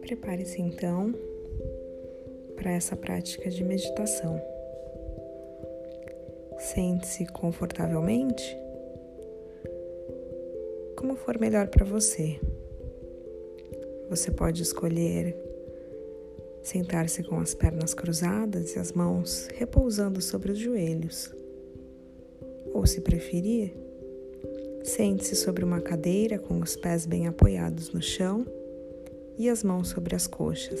[0.00, 1.14] Prepare-se então
[2.56, 4.40] para essa prática de meditação.
[6.58, 8.56] Sente-se confortavelmente,
[10.96, 12.40] como for melhor para você.
[14.08, 15.36] Você pode escolher
[16.62, 21.39] sentar-se com as pernas cruzadas e as mãos repousando sobre os joelhos.
[22.80, 23.74] Ou, se preferir,
[24.82, 28.46] sente-se sobre uma cadeira com os pés bem apoiados no chão
[29.36, 30.80] e as mãos sobre as coxas.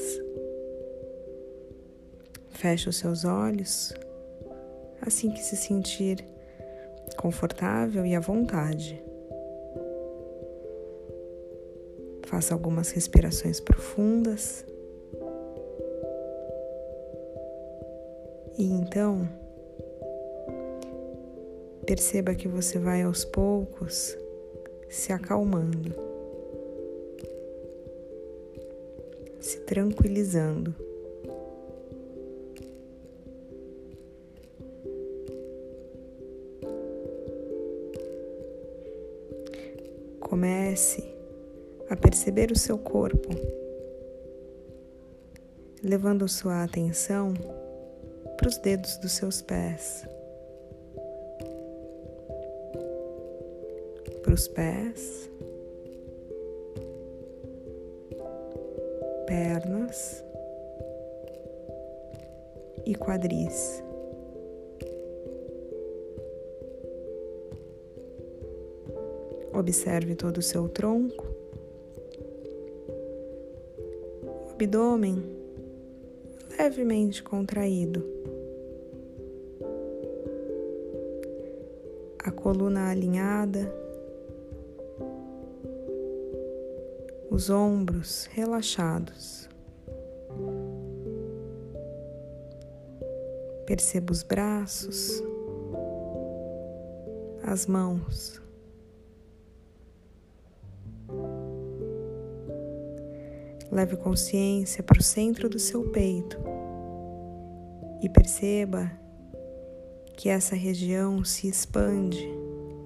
[2.52, 3.92] Feche os seus olhos
[5.02, 6.24] assim que se sentir
[7.18, 8.98] confortável e à vontade.
[12.24, 14.64] Faça algumas respirações profundas.
[18.56, 19.28] E então,
[21.90, 24.16] perceba que você vai aos poucos
[24.88, 25.92] se acalmando.
[29.40, 30.72] se tranquilizando.
[40.20, 41.02] Comece
[41.88, 43.30] a perceber o seu corpo,
[45.82, 47.34] levando sua atenção
[48.36, 50.06] para os dedos dos seus pés,
[54.22, 55.30] para os pés
[59.30, 60.24] pernas
[62.84, 63.80] e quadris.
[69.52, 71.26] Observe todo o seu tronco,
[74.50, 75.22] abdômen
[76.58, 78.04] levemente contraído,
[82.18, 83.89] a coluna alinhada.
[87.40, 89.48] Os ombros relaxados.
[93.64, 95.22] Perceba os braços,
[97.42, 98.42] as mãos.
[103.72, 106.38] Leve consciência para o centro do seu peito
[108.02, 108.92] e perceba
[110.14, 112.28] que essa região se expande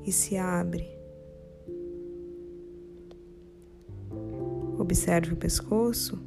[0.06, 0.93] e se abre.
[4.84, 6.18] Observe o pescoço,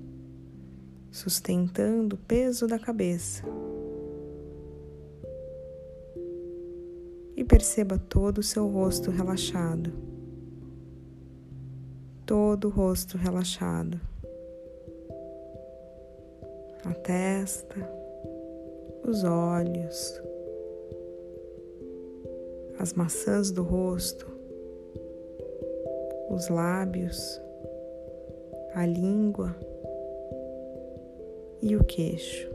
[1.12, 3.44] sustentando o peso da cabeça.
[7.36, 9.94] E perceba todo o seu rosto relaxado.
[12.26, 14.02] Todo o rosto relaxado.
[16.84, 17.78] A testa,
[19.08, 20.20] os olhos,
[22.80, 24.26] as maçãs do rosto,
[26.32, 27.40] os lábios
[28.78, 29.56] a língua
[31.64, 32.48] e o queixo.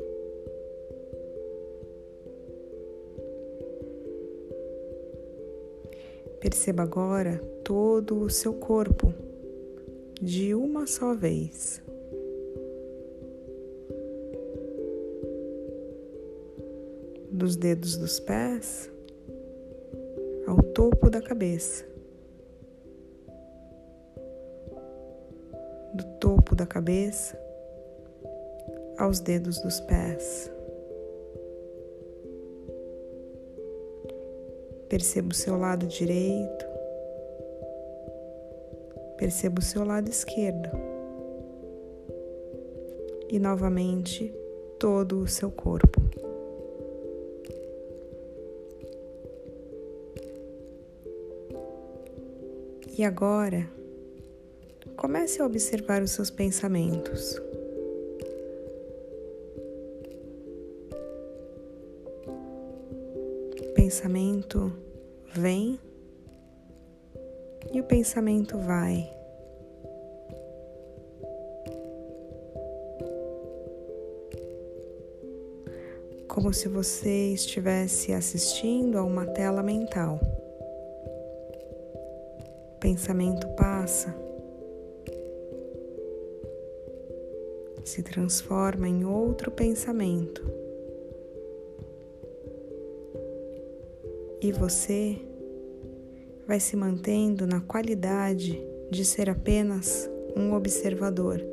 [6.38, 9.12] Perceba agora todo o seu corpo
[10.20, 11.82] de uma só vez.
[17.32, 18.88] Dos dedos dos pés
[20.46, 21.91] ao topo da cabeça.
[26.52, 27.38] Topo da cabeça
[28.98, 30.50] aos dedos dos pés.
[34.88, 36.66] Perceba o seu lado direito,
[39.16, 40.68] perceba o seu lado esquerdo
[43.30, 44.32] e novamente
[44.78, 46.02] todo o seu corpo.
[52.98, 53.66] E agora,
[54.96, 57.40] comece a observar os seus pensamentos.
[63.60, 64.72] O pensamento
[65.34, 65.78] vem
[67.72, 69.10] e o pensamento vai.
[76.28, 80.18] Como se você estivesse assistindo a uma tela mental.
[82.74, 84.31] O pensamento passa
[87.92, 90.42] se transforma em outro pensamento.
[94.40, 95.18] E você
[96.46, 98.58] vai se mantendo na qualidade
[98.90, 101.44] de ser apenas um observador.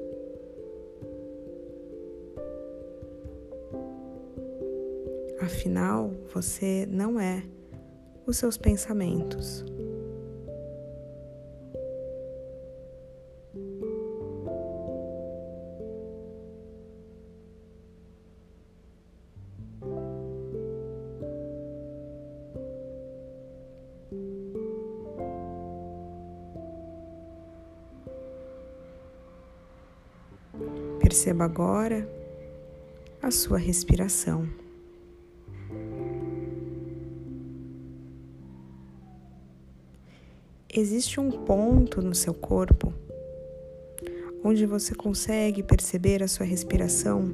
[5.41, 7.43] Afinal, você não é
[8.25, 9.65] os seus pensamentos.
[30.99, 32.07] Perceba agora
[33.21, 34.47] a sua respiração.
[40.71, 42.93] Existe um ponto no seu corpo
[44.43, 47.33] onde você consegue perceber a sua respiração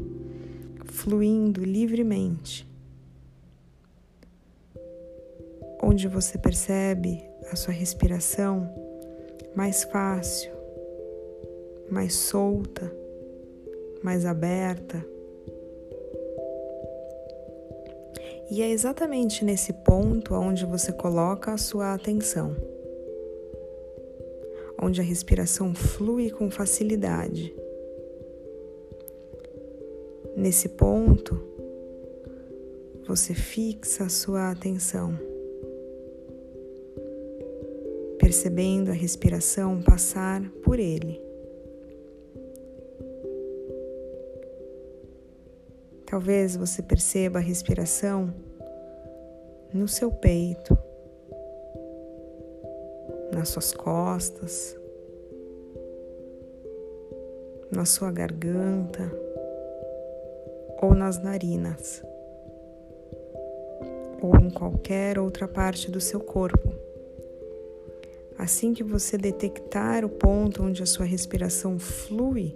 [0.86, 2.68] fluindo livremente.
[5.96, 8.70] Onde você percebe a sua respiração
[9.56, 10.52] mais fácil,
[11.90, 12.92] mais solta
[14.06, 15.04] mais aberta.
[18.52, 22.54] E é exatamente nesse ponto onde você coloca a sua atenção,
[24.80, 27.56] onde a respiração flui com facilidade.
[30.36, 31.42] Nesse ponto,
[33.08, 35.18] você fixa a sua atenção,
[38.26, 41.22] percebendo a respiração passar por ele.
[46.08, 48.34] Talvez você perceba a respiração
[49.72, 50.76] no seu peito,
[53.32, 54.76] nas suas costas,
[57.72, 59.04] na sua garganta
[60.82, 62.04] ou nas narinas,
[64.20, 66.85] ou em qualquer outra parte do seu corpo.
[68.46, 72.56] Assim que você detectar o ponto onde a sua respiração flui,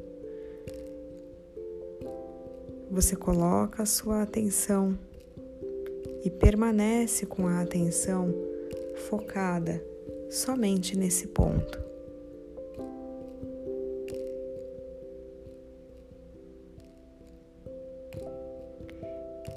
[2.92, 4.96] você coloca a sua atenção
[6.24, 8.32] e permanece com a atenção
[9.10, 9.84] focada
[10.30, 11.82] somente nesse ponto.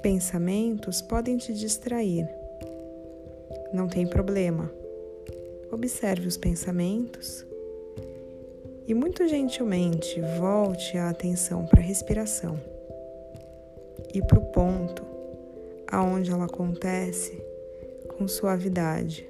[0.01, 2.27] Pensamentos podem te distrair.
[3.71, 4.81] Não tem problema.
[5.73, 7.43] Observe os pensamentos
[8.85, 12.59] e, muito gentilmente, volte a atenção para a respiração
[14.13, 15.03] e para o ponto
[15.87, 17.43] aonde ela acontece
[18.07, 19.27] com suavidade.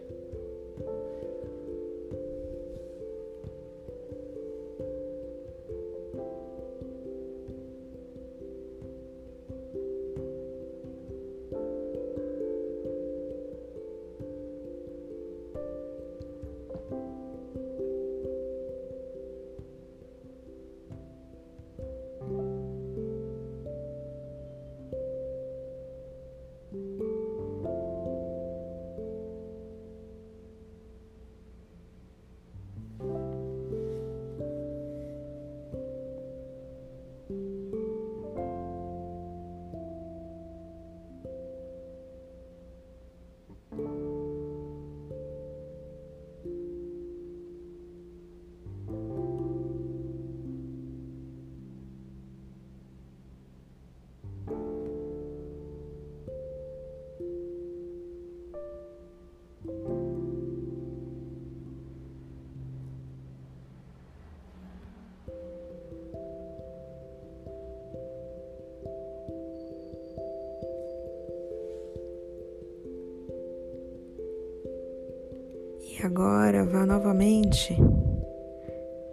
[76.03, 77.77] Agora vá novamente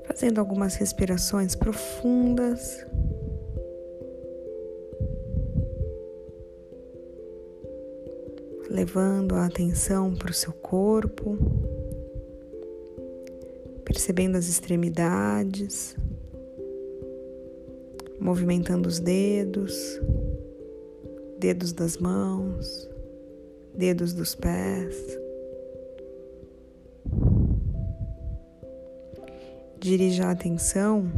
[0.08, 2.84] fazendo algumas respirações profundas.
[8.68, 11.38] Levando a atenção para o seu corpo,
[13.84, 15.96] percebendo as extremidades,
[18.18, 20.00] movimentando os dedos,
[21.38, 22.90] dedos das mãos,
[23.76, 25.19] dedos dos pés.
[29.80, 31.10] Dirija a atenção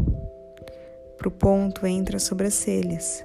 [1.19, 3.25] para o ponto entre as sobrancelhas.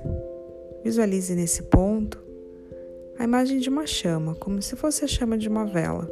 [0.83, 2.19] Visualize nesse ponto
[3.19, 6.09] a imagem de uma chama, como se fosse a chama de uma vela.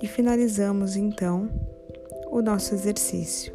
[0.00, 1.50] E finalizamos então
[2.30, 3.52] o nosso exercício.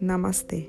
[0.00, 0.68] Namastê.